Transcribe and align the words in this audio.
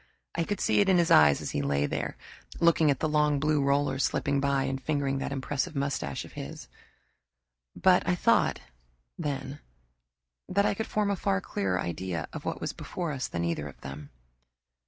I 0.33 0.45
could 0.45 0.59
see 0.59 0.79
it 0.79 0.89
in 0.89 0.97
his 0.97 1.11
eyes 1.11 1.41
as 1.41 1.51
he 1.51 1.61
lay 1.61 1.85
there, 1.85 2.17
looking 2.59 2.89
at 2.89 3.01
the 3.01 3.07
long 3.07 3.39
blue 3.39 3.61
rollers 3.61 4.03
slipping 4.03 4.39
by, 4.39 4.63
and 4.63 4.81
fingering 4.81 5.19
that 5.19 5.31
impressive 5.31 5.75
mustache 5.75 6.25
of 6.25 6.31
his. 6.33 6.67
But 7.75 8.07
I 8.07 8.15
thought 8.15 8.61
then 9.19 9.59
that 10.49 10.65
I 10.65 10.73
could 10.73 10.87
form 10.87 11.11
a 11.11 11.15
far 11.15 11.39
clearer 11.39 11.79
idea 11.79 12.27
of 12.33 12.45
what 12.45 12.59
was 12.59 12.73
before 12.73 13.11
us 13.11 13.27
than 13.27 13.43
either 13.45 13.67
of 13.67 13.79
them. 13.81 14.09